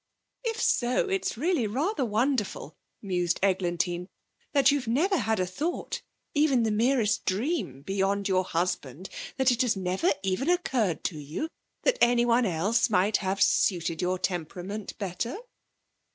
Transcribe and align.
'If 0.43 0.59
so, 0.59 1.07
it's 1.09 1.37
really 1.37 1.67
rather 1.67 2.03
wonderful,' 2.03 2.75
mused 3.03 3.39
Eglantine, 3.43 4.07
'that 4.51 4.71
you've 4.71 4.87
never 4.87 5.15
had 5.17 5.39
a 5.39 5.45
thought, 5.45 6.01
even 6.33 6.63
the 6.63 6.71
merest 6.71 7.23
dream, 7.25 7.83
beyond 7.83 8.27
your 8.27 8.43
husband; 8.43 9.11
that 9.37 9.51
it 9.51 9.61
has 9.61 9.75
never 9.75 10.09
even 10.23 10.49
occurred 10.49 11.03
to 11.03 11.19
you 11.19 11.49
that 11.83 11.99
anyone 12.01 12.47
else 12.47 12.89
might 12.89 13.17
have 13.17 13.43
suited 13.43 14.01
your 14.01 14.17
temperament 14.17 14.97
better.' 14.97 15.37